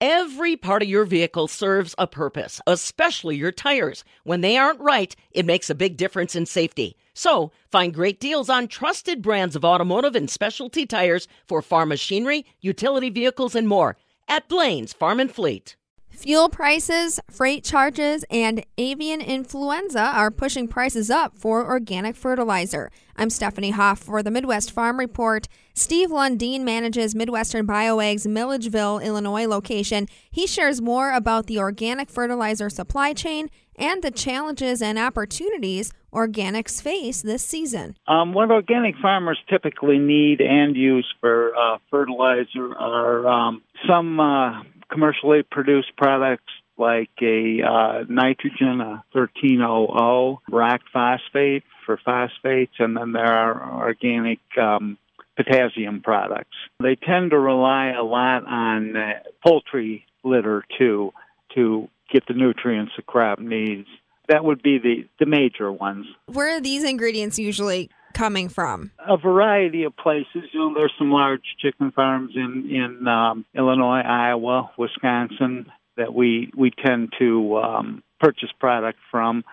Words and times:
Every 0.00 0.56
part 0.56 0.82
of 0.82 0.90
your 0.90 1.06
vehicle 1.06 1.48
serves 1.48 1.94
a 1.96 2.06
purpose, 2.06 2.60
especially 2.66 3.36
your 3.36 3.50
tires. 3.50 4.04
When 4.24 4.42
they 4.42 4.58
aren't 4.58 4.80
right, 4.80 5.16
it 5.30 5.46
makes 5.46 5.70
a 5.70 5.74
big 5.74 5.96
difference 5.96 6.36
in 6.36 6.44
safety. 6.44 6.98
So, 7.14 7.50
find 7.72 7.94
great 7.94 8.20
deals 8.20 8.50
on 8.50 8.68
trusted 8.68 9.22
brands 9.22 9.56
of 9.56 9.64
automotive 9.64 10.14
and 10.14 10.28
specialty 10.28 10.84
tires 10.84 11.28
for 11.46 11.62
farm 11.62 11.88
machinery, 11.88 12.44
utility 12.60 13.08
vehicles, 13.08 13.54
and 13.54 13.66
more 13.66 13.96
at 14.28 14.50
Blain's 14.50 14.92
Farm 14.92 15.18
and 15.18 15.32
Fleet. 15.32 15.76
Fuel 16.16 16.48
prices, 16.48 17.20
freight 17.30 17.62
charges, 17.62 18.24
and 18.30 18.64
avian 18.78 19.20
influenza 19.20 20.00
are 20.00 20.30
pushing 20.30 20.66
prices 20.66 21.10
up 21.10 21.36
for 21.36 21.66
organic 21.66 22.16
fertilizer. 22.16 22.90
I'm 23.16 23.28
Stephanie 23.28 23.72
Hoff 23.72 23.98
for 23.98 24.22
the 24.22 24.30
Midwest 24.30 24.72
Farm 24.72 24.98
Report. 24.98 25.46
Steve 25.74 26.08
Lundeen 26.08 26.62
manages 26.62 27.14
Midwestern 27.14 27.66
BioAg's 27.66 28.26
Milledgeville, 28.26 28.98
Illinois 28.98 29.46
location. 29.46 30.08
He 30.30 30.46
shares 30.46 30.80
more 30.80 31.12
about 31.12 31.48
the 31.48 31.58
organic 31.58 32.08
fertilizer 32.08 32.70
supply 32.70 33.12
chain 33.12 33.50
and 33.76 34.02
the 34.02 34.10
challenges 34.10 34.80
and 34.80 34.98
opportunities 34.98 35.92
organics 36.14 36.80
face 36.80 37.20
this 37.20 37.44
season. 37.44 37.94
Um, 38.08 38.32
what 38.32 38.50
organic 38.50 38.94
farmers 39.02 39.38
typically 39.50 39.98
need 39.98 40.40
and 40.40 40.74
use 40.76 41.06
for 41.20 41.54
uh, 41.54 41.76
fertilizer 41.90 42.74
are 42.74 43.28
um, 43.28 43.62
some 43.86 44.18
uh, 44.18 44.62
commercially 44.90 45.42
produced 45.42 45.96
products 45.96 46.52
like 46.78 47.10
a 47.22 47.62
uh, 47.62 48.04
nitrogen, 48.08 48.80
a 48.80 49.04
1300, 49.12 50.38
rock 50.50 50.80
phosphate 50.92 51.64
for 51.84 51.98
phosphates, 52.04 52.74
and 52.78 52.96
then 52.96 53.12
there 53.12 53.24
are 53.24 53.86
organic 53.86 54.40
um, 54.60 54.98
potassium 55.36 56.00
products. 56.02 56.56
They 56.82 56.96
tend 56.96 57.30
to 57.30 57.38
rely 57.38 57.92
a 57.98 58.02
lot 58.02 58.46
on 58.46 58.96
uh, 58.96 59.10
poultry 59.44 60.04
litter 60.24 60.64
too 60.78 61.12
to 61.54 61.88
get 62.12 62.24
the 62.26 62.34
nutrients 62.34 62.92
the 62.96 63.02
crop 63.02 63.38
needs. 63.38 63.86
That 64.28 64.44
would 64.44 64.62
be 64.62 64.78
the, 64.78 65.08
the 65.20 65.26
major 65.26 65.70
ones. 65.70 66.06
Where 66.26 66.56
are 66.56 66.60
these 66.60 66.82
ingredients 66.82 67.38
usually 67.38 67.90
coming 68.16 68.48
from? 68.48 68.90
A 69.06 69.16
variety 69.16 69.84
of 69.84 69.96
places. 69.96 70.48
You 70.52 70.60
know, 70.60 70.74
there's 70.74 70.92
some 70.98 71.10
large 71.10 71.42
chicken 71.58 71.92
farms 71.92 72.32
in 72.34 72.68
in 72.70 73.06
um, 73.06 73.44
Illinois, 73.54 74.00
Iowa, 74.00 74.70
Wisconsin 74.76 75.66
that 75.96 76.14
we 76.14 76.50
we 76.56 76.70
tend 76.70 77.12
to 77.18 77.58
um, 77.58 78.02
purchase 78.20 78.50
product 78.58 78.98
from. 79.10 79.44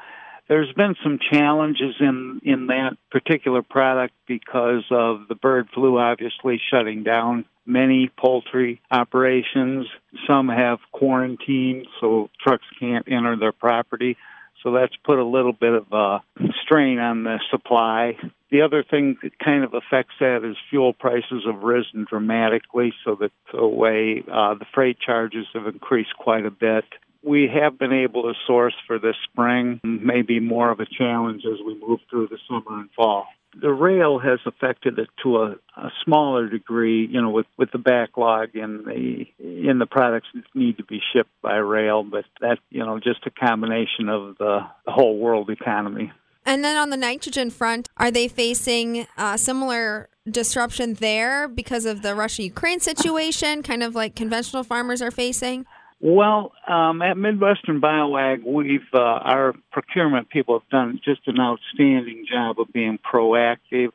There's 0.50 0.72
been 0.74 0.96
some 1.04 1.20
challenges 1.32 1.96
in 2.00 2.42
in 2.44 2.68
that 2.68 2.98
particular 3.12 3.62
product 3.62 4.14
because 4.28 4.84
of 4.92 5.28
the 5.28 5.36
bird 5.36 5.68
flu, 5.74 5.98
obviously 5.98 6.62
shutting 6.72 7.04
down 7.04 7.46
many 7.66 8.12
poultry 8.18 8.82
operations. 8.92 9.88
Some 10.28 10.50
have 10.50 10.80
quarantined, 10.92 11.88
so 12.00 12.30
trucks 12.42 12.66
can't 12.80 13.08
enter 13.10 13.38
their 13.38 13.54
property. 13.54 14.18
So 14.64 14.72
that's 14.72 14.96
put 15.04 15.20
a 15.20 15.26
little 15.26 15.54
bit 15.54 15.74
of 15.74 15.92
a 15.92 16.20
strain 16.64 16.98
on 17.00 17.24
the 17.24 17.40
supply. 17.52 18.18
The 18.54 18.62
other 18.62 18.84
thing 18.84 19.18
that 19.24 19.40
kind 19.40 19.64
of 19.64 19.74
affects 19.74 20.14
that 20.20 20.48
is 20.48 20.56
fuel 20.70 20.94
prices 20.94 21.42
have 21.48 21.64
risen 21.64 22.06
dramatically, 22.08 22.94
so 23.04 23.16
that 23.20 23.32
the 23.52 23.66
way 23.66 24.24
uh, 24.32 24.54
the 24.54 24.68
freight 24.76 25.00
charges 25.00 25.48
have 25.56 25.66
increased 25.66 26.14
quite 26.20 26.46
a 26.46 26.52
bit. 26.52 26.86
We 27.24 27.50
have 27.52 27.80
been 27.80 27.92
able 27.92 28.22
to 28.22 28.34
source 28.46 28.76
for 28.86 29.00
this 29.00 29.16
spring, 29.24 29.82
maybe 29.84 30.40
more 30.40 30.70
of 30.70 30.80
a 30.80 30.86
challenge 30.86 31.42
as 31.52 31.66
we 31.66 31.82
move 31.82 32.02
through 32.12 32.28
the 32.28 32.38
summer 32.48 32.80
and 32.82 32.92
fall 32.92 33.26
the 33.60 33.72
rail 33.72 34.18
has 34.20 34.40
affected 34.46 34.98
it 34.98 35.10
to 35.22 35.38
a, 35.38 35.56
a 35.78 35.92
smaller 36.04 36.50
degree, 36.50 37.06
you 37.06 37.22
know, 37.22 37.30
with, 37.30 37.46
with 37.56 37.72
the 37.72 37.78
backlog 37.78 38.56
in 38.56 38.84
the 38.84 39.26
in 39.40 39.78
the 39.78 39.86
products 39.86 40.28
that 40.34 40.44
need 40.56 40.78
to 40.78 40.84
be 40.84 41.00
shipped 41.14 41.30
by 41.42 41.58
rail, 41.58 42.04
but 42.04 42.26
that 42.42 42.58
you 42.70 42.84
know 42.84 43.00
just 43.00 43.26
a 43.28 43.30
combination 43.30 44.10
of 44.10 44.38
the, 44.38 44.62
the 44.86 44.92
whole 44.92 45.20
world 45.20 45.50
economy. 45.50 46.12
And 46.46 46.64
then 46.64 46.76
on 46.76 46.90
the 46.90 46.98
nitrogen 46.98 47.50
front, 47.50 47.90
are 47.98 48.12
they 48.12 48.28
facing 48.28 49.08
uh, 49.18 49.38
similar 49.38 50.10
disruption 50.30 50.96
there 50.96 51.48
because 51.48 51.86
of 51.86 52.02
the 52.02 52.16
Russia 52.16 52.44
Ukraine 52.44 52.80
situation, 52.80 53.64
kind 53.64 53.84
of 53.84 53.96
like 53.96 54.16
conventional 54.16 54.64
farmers 54.64 55.02
are 55.02 55.12
facing? 55.12 55.66
Well, 56.06 56.52
um, 56.68 57.02
at 57.02 57.16
Midwestern 57.16 57.80
BioAg, 57.80 58.44
we've 58.46 58.82
uh, 58.94 59.00
our 59.00 59.54
procurement 59.72 60.30
people 60.30 60.60
have 60.60 60.70
done 60.70 61.00
just 61.04 61.22
an 61.28 61.40
outstanding 61.40 62.26
job 62.30 62.60
of 62.60 62.68
being 62.74 63.00
proactive. 63.00 63.92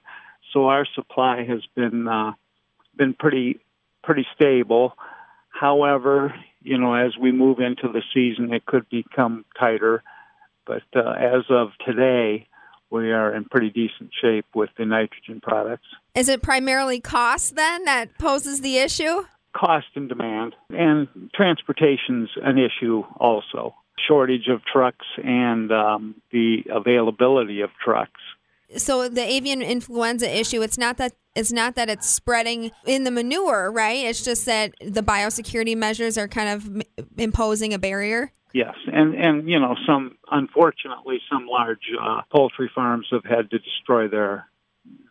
So 0.53 0.69
our 0.69 0.87
supply 0.94 1.44
has 1.44 1.60
been 1.75 2.08
uh, 2.08 2.32
been 2.97 3.12
pretty 3.12 3.60
pretty 4.03 4.26
stable. 4.34 4.94
However, 5.50 6.34
you 6.62 6.78
know, 6.78 6.94
as 6.94 7.16
we 7.20 7.31
move 7.31 7.58
into 7.60 7.92
the 7.92 8.03
season, 8.14 8.54
it 8.54 8.64
could 8.64 8.88
become 8.88 9.44
tighter. 9.58 10.03
But 10.69 10.83
uh, 10.95 11.12
as 11.12 11.45
of 11.51 11.71
today, 11.84 12.47
we 12.91 13.11
are 13.11 13.34
in 13.34 13.47
pretty 13.47 13.71
decent 13.71 14.11
shape 14.23 14.47
with 14.55 14.71
the 14.79 14.84
nitrogen 14.84 15.41
products. 15.43 15.87
Is 16.15 16.29
it 16.29 16.43
primarily 16.43 17.01
cost 17.01 17.56
then 17.56 17.84
that 17.87 18.17
poses 18.19 18.61
the 18.61 18.79
issue? 18.79 19.25
cost 19.59 19.87
and 19.95 20.09
demand, 20.09 20.55
and 20.71 21.09
transportation's 21.34 22.31
an 22.43 22.59
issue 22.59 23.03
also. 23.19 23.75
Shortage 24.06 24.49
of 24.49 24.65
trucks 24.65 25.06
and 25.23 25.73
um, 25.73 26.15
the 26.31 26.65
availability 26.71 27.61
of 27.61 27.71
trucks. 27.85 28.21
So 28.77 29.09
the 29.09 29.23
avian 29.23 29.62
influenza 29.62 30.39
issue, 30.39 30.62
it's 30.62 30.79
not 30.79 30.99
that 30.99 31.15
it's 31.35 31.53
not 31.53 31.75
that 31.77 31.89
it's 31.89 32.09
spreading 32.09 32.71
in 32.87 33.05
the 33.05 33.11
manure, 33.11 33.71
right? 33.71 34.06
It's 34.06 34.25
just 34.25 34.47
that 34.47 34.75
the 34.81 35.03
biosecurity 35.03 35.77
measures 35.77 36.19
are 36.19 36.29
kind 36.29 36.49
of 36.49 36.83
imposing 37.17 37.73
a 37.73 37.79
barrier. 37.79 38.33
Yes, 38.53 38.75
and 38.86 39.14
and 39.14 39.48
you 39.48 39.60
know 39.60 39.76
some 39.86 40.16
unfortunately 40.31 41.20
some 41.31 41.47
large 41.47 41.91
uh, 42.00 42.22
poultry 42.32 42.70
farms 42.75 43.06
have 43.10 43.25
had 43.25 43.50
to 43.50 43.59
destroy 43.59 44.09
their 44.09 44.48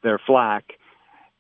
their 0.02 0.20
flock, 0.26 0.64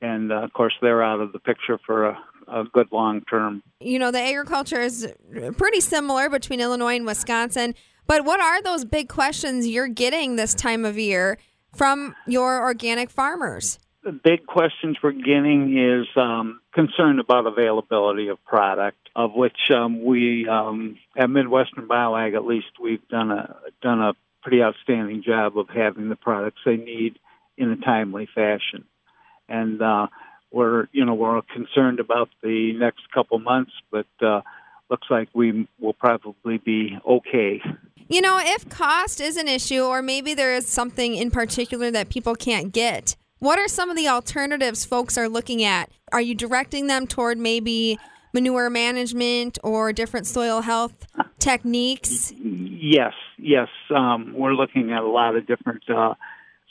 and 0.02 0.31
uh, 0.31 0.44
of 0.44 0.53
course 0.53 0.74
they're 0.81 1.03
out 1.03 1.22
of 1.22 1.31
the 1.34 1.40
picture 1.40 1.80
for 1.86 2.09
a 2.09 2.18
a 2.47 2.63
good 2.63 2.88
long 2.91 3.22
term. 3.22 3.63
You 3.80 4.00
know, 4.00 4.12
the 4.12 4.22
agriculture 4.22 4.81
is 4.81 5.12
pretty 5.57 5.81
similar 5.81 6.30
between 6.30 6.62
Illinois 6.62 6.96
and 6.96 7.06
Wisconsin. 7.06 7.75
But 8.07 8.24
what 8.24 8.40
are 8.40 8.62
those 8.62 8.86
big 8.86 9.09
questions 9.09 9.68
you're 9.68 9.90
getting 9.90 10.38
this 10.38 10.53
time 10.53 10.86
of 10.86 10.97
year 10.97 11.38
from 11.75 12.16
your 12.25 12.62
organic 12.62 13.09
farmers? 13.09 13.80
The 14.03 14.13
big 14.13 14.46
questions 14.46 14.97
we're 15.03 15.12
getting 15.12 15.78
is 15.78 16.07
um, 16.16 16.62
concern 16.74 17.19
about 17.19 17.46
availability 17.46 18.30
of 18.30 18.41
product, 18.46 19.06
of 19.18 19.34
which 19.34 19.72
um, 19.76 20.06
we 20.06 20.48
um, 20.48 20.98
at 21.18 21.30
Midwestern 21.30 21.88
BioAg, 21.88 22.36
at 22.36 22.46
least, 22.46 22.68
we've 22.80 23.06
done 23.10 23.32
a 23.32 23.56
done 23.82 24.00
a 24.00 24.14
pretty 24.44 24.62
outstanding 24.62 25.24
job 25.24 25.58
of 25.58 25.68
having 25.70 26.08
the 26.08 26.16
products 26.16 26.62
they 26.64 26.78
need 26.78 27.18
in 27.58 27.72
a 27.72 27.78
timely 27.78 28.30
fashion. 28.34 28.86
And 29.50 29.82
uh, 29.82 30.08
we're 30.52 30.88
you 30.92 31.04
know 31.04 31.16
we're 31.16 31.42
concerned 31.42 32.00
about 32.00 32.30
the 32.44 32.74
next 32.74 33.12
couple 33.12 33.40
months, 33.40 33.72
but 33.92 34.06
uh, 34.22 34.42
looks 34.88 35.08
like 35.10 35.30
we 35.34 35.68
will 35.80 35.94
probably 35.94 36.60
be 36.60 37.00
okay. 37.06 37.60
You 38.10 38.22
know, 38.22 38.40
if 38.40 38.70
cost 38.70 39.20
is 39.20 39.36
an 39.36 39.48
issue, 39.48 39.82
or 39.82 40.04
maybe 40.04 40.36
there 40.36 40.54
is 40.54 40.68
something 40.68 41.16
in 41.16 41.32
particular 41.32 41.90
that 41.90 42.10
people 42.10 42.36
can't 42.36 42.72
get, 42.72 43.16
what 43.40 43.58
are 43.58 43.68
some 43.68 43.90
of 43.90 43.98
the 43.98 44.08
alternatives 44.08 44.86
folks 44.86 45.18
are 45.18 45.28
looking 45.28 45.64
at? 45.64 45.90
Are 46.14 46.22
you 46.22 46.36
directing 46.36 46.86
them 46.86 47.08
toward 47.08 47.38
maybe 47.40 48.00
manure 48.38 48.70
management 48.70 49.58
or 49.64 49.92
different 49.92 50.28
soil 50.28 50.62
health 50.62 51.08
techniques? 51.40 52.31
Yes, 52.38 53.14
yes. 53.40 53.68
Um, 53.90 54.34
we're 54.36 54.53
looking 54.53 54.92
at 54.92 55.02
a 55.02 55.08
lot 55.08 55.36
of 55.36 55.48
different 55.48 55.90
uh, 55.90 56.14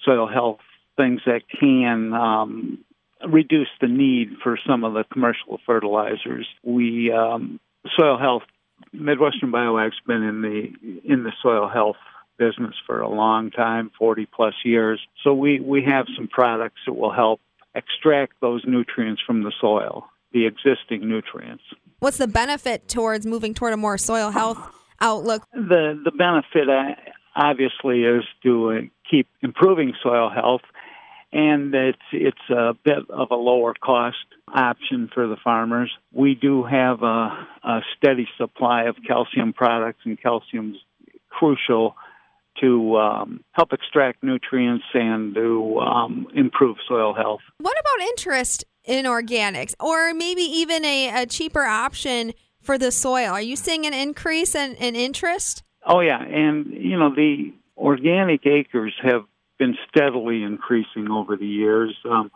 soil 0.04 0.28
health 0.28 0.60
things 0.96 1.22
that 1.26 1.42
can 1.60 2.12
um, 2.14 2.78
reduce 3.28 3.68
the 3.80 3.88
need 3.88 4.36
for 4.44 4.56
some 4.64 4.84
of 4.84 4.94
the 4.94 5.02
commercial 5.12 5.58
fertilizers. 5.66 6.46
We 6.62 7.12
um, 7.12 7.58
soil 7.96 8.16
health 8.16 8.44
Midwestern 8.92 9.50
BioAg's 9.50 10.00
been 10.06 10.22
in 10.22 10.42
the 10.42 11.02
in 11.04 11.24
the 11.24 11.32
soil 11.42 11.68
health 11.68 11.96
business 12.38 12.74
for 12.86 13.00
a 13.00 13.08
long 13.08 13.50
time, 13.50 13.90
40 13.98 14.26
plus 14.26 14.54
years. 14.64 15.00
So 15.24 15.34
we 15.34 15.58
we 15.58 15.82
have 15.82 16.06
some 16.14 16.28
products 16.28 16.80
that 16.86 16.92
will 16.92 17.12
help 17.12 17.40
extract 17.74 18.34
those 18.40 18.62
nutrients 18.66 19.20
from 19.26 19.42
the 19.42 19.52
soil, 19.60 20.06
the 20.32 20.46
existing 20.46 21.08
nutrients. 21.08 21.64
What's 21.98 22.18
the 22.18 22.28
benefit 22.28 22.88
towards 22.88 23.26
moving 23.26 23.54
toward 23.54 23.72
a 23.72 23.76
more 23.76 23.98
soil 23.98 24.30
health 24.30 24.58
outlook? 25.00 25.46
The 25.52 26.00
the 26.04 26.10
benefit 26.10 26.68
uh, 26.68 26.94
obviously 27.34 28.02
is 28.02 28.24
to 28.42 28.88
keep 29.10 29.28
improving 29.42 29.94
soil 30.02 30.30
health 30.30 30.62
and 31.32 31.74
it's 31.74 31.98
it's 32.12 32.50
a 32.50 32.74
bit 32.84 33.10
of 33.10 33.30
a 33.30 33.34
lower 33.34 33.74
cost 33.74 34.16
option 34.48 35.10
for 35.12 35.26
the 35.26 35.36
farmers. 35.42 35.92
We 36.12 36.34
do 36.34 36.62
have 36.64 37.02
a, 37.02 37.46
a 37.64 37.80
steady 37.96 38.28
supply 38.38 38.84
of 38.84 38.96
calcium 39.06 39.52
products, 39.52 40.00
and 40.04 40.20
calcium's 40.20 40.78
crucial 41.28 41.94
to 42.60 42.96
um, 42.96 43.44
help 43.52 43.74
extract 43.74 44.22
nutrients 44.22 44.84
and 44.94 45.34
to 45.34 45.78
um, 45.78 46.26
improve 46.34 46.78
soil 46.88 47.12
health. 47.12 47.40
What 47.58 47.76
about 47.78 48.08
interest 48.08 48.64
in 48.86 49.04
organics, 49.04 49.74
or 49.80 50.14
maybe 50.14 50.42
even 50.42 50.84
a, 50.84 51.22
a 51.22 51.26
cheaper 51.26 51.64
option 51.64 52.32
for 52.60 52.78
the 52.78 52.90
soil. 52.90 53.32
Are 53.32 53.42
you 53.42 53.56
seeing 53.56 53.86
an 53.86 53.94
increase 53.94 54.54
in, 54.54 54.74
in 54.76 54.96
interest? 54.96 55.62
Oh 55.84 56.00
yeah, 56.00 56.22
and 56.22 56.66
you 56.72 56.98
know 56.98 57.14
the 57.14 57.52
organic 57.76 58.46
acres 58.46 58.94
have 59.02 59.22
been 59.58 59.76
steadily 59.88 60.42
increasing 60.42 61.10
over 61.10 61.36
the 61.36 61.46
years, 61.46 61.96
um, 62.08 62.30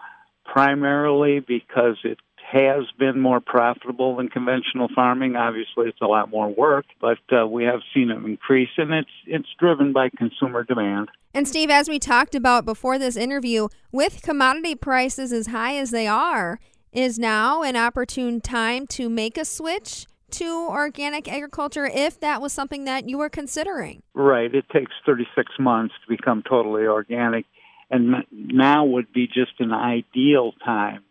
primarily 0.44 1.41
because 1.41 1.97
it 2.05 2.19
has 2.50 2.85
been 2.99 3.20
more 3.20 3.41
profitable 3.41 4.17
than 4.17 4.29
conventional 4.29 4.88
farming. 4.94 5.37
Obviously, 5.37 5.88
it's 5.88 6.00
a 6.00 6.06
lot 6.06 6.31
more 6.31 6.49
work, 6.49 6.85
but 7.00 7.19
uh, 7.32 7.47
we 7.47 7.64
have 7.64 7.81
seen 7.94 8.11
it 8.11 8.17
increase, 8.25 8.70
and 8.76 8.93
it's 8.93 9.11
it's 9.26 9.49
driven 9.58 9.93
by 9.93 10.08
consumer 10.08 10.64
demand. 10.64 11.11
And 11.32 11.47
Steve, 11.47 11.70
as 11.70 11.88
we 11.88 12.00
talked 12.00 12.35
about 12.35 12.64
before 12.64 12.99
this 12.99 13.17
interview, 13.17 13.69
with 13.93 14.23
commodity 14.23 14.75
prices 14.75 15.32
as 15.32 15.49
high 15.49 15.76
as 15.76 15.93
they 15.93 16.08
are, 16.08 16.58
is 16.93 17.20
now 17.20 17.62
an 17.62 17.76
opportune 17.76 18.41
time 18.41 18.87
to 18.88 19.08
make 19.08 19.38
a 19.38 19.44
switch 19.44 20.06
to 20.32 20.67
organic 20.69 21.29
agriculture 21.29 21.87
if 21.87 22.19
that 22.19 22.43
was 22.43 22.53
something 22.53 22.85
that 22.85 23.08
you 23.08 23.19
were 23.19 23.31
considering. 23.31 24.03
Right. 24.14 24.53
It 24.53 24.64
takes 24.73 24.93
36 25.06 25.53
months 25.61 25.94
to 26.03 26.17
become 26.17 26.43
totally 26.43 26.87
organic, 26.87 27.46
and 27.91 28.25
now 28.32 28.85
would 28.85 29.12
be 29.12 29.29
just 29.29 29.53
an 29.61 29.73
ideal 29.73 30.53
time 30.64 31.05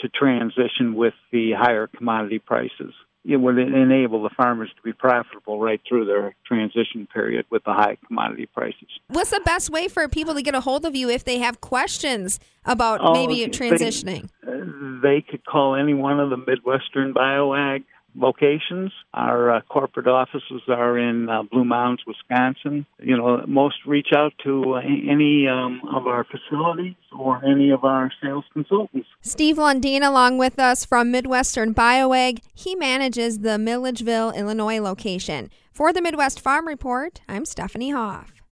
to 0.00 0.08
transition 0.08 0.94
with 0.94 1.14
the 1.32 1.52
higher 1.52 1.86
commodity 1.86 2.38
prices. 2.38 2.94
It 3.24 3.36
would 3.36 3.58
enable 3.58 4.22
the 4.22 4.30
farmers 4.30 4.70
to 4.76 4.82
be 4.82 4.92
profitable 4.92 5.60
right 5.60 5.80
through 5.86 6.06
their 6.06 6.34
transition 6.46 7.06
period 7.12 7.44
with 7.50 7.62
the 7.64 7.72
high 7.72 7.98
commodity 8.06 8.46
prices. 8.46 8.88
What's 9.08 9.30
the 9.30 9.42
best 9.44 9.70
way 9.70 9.88
for 9.88 10.08
people 10.08 10.34
to 10.34 10.40
get 10.40 10.54
a 10.54 10.60
hold 10.60 10.86
of 10.86 10.96
you 10.96 11.10
if 11.10 11.24
they 11.24 11.38
have 11.38 11.60
questions 11.60 12.40
about 12.64 13.00
oh, 13.02 13.12
maybe 13.12 13.46
transitioning? 13.48 14.30
They, 14.42 15.02
they 15.02 15.20
could 15.20 15.44
call 15.44 15.74
any 15.74 15.94
one 15.94 16.20
of 16.20 16.30
the 16.30 16.38
Midwestern 16.38 17.12
BioAg 17.12 17.84
locations. 18.14 18.92
Our 19.14 19.56
uh, 19.56 19.60
corporate 19.62 20.06
offices 20.06 20.62
are 20.68 20.98
in 20.98 21.28
uh, 21.28 21.42
Blue 21.44 21.64
Mounds, 21.64 22.02
Wisconsin. 22.06 22.86
You 22.98 23.16
know, 23.16 23.44
most 23.46 23.76
reach 23.86 24.08
out 24.16 24.32
to 24.44 24.74
uh, 24.74 24.78
any 24.80 25.46
um, 25.48 25.80
of 25.94 26.06
our 26.06 26.24
facilities 26.24 26.96
or 27.16 27.44
any 27.44 27.70
of 27.70 27.84
our 27.84 28.10
sales 28.22 28.44
consultants. 28.52 29.08
Steve 29.20 29.56
Lundeen, 29.56 30.06
along 30.06 30.38
with 30.38 30.58
us 30.58 30.84
from 30.84 31.10
Midwestern 31.10 31.74
BioAg, 31.74 32.40
he 32.54 32.74
manages 32.74 33.40
the 33.40 33.58
Milledgeville, 33.58 34.32
Illinois 34.32 34.80
location. 34.80 35.50
For 35.72 35.92
the 35.92 36.02
Midwest 36.02 36.40
Farm 36.40 36.66
Report, 36.66 37.20
I'm 37.28 37.44
Stephanie 37.44 37.92
Hoff. 37.92 38.37